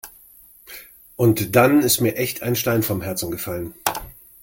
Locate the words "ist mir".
1.83-2.15